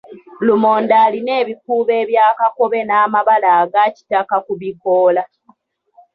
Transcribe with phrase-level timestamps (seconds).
[0.45, 5.23] Lumonde alina ebikuubo ebya kakobe n'amabala aga kitaka ku bikoola.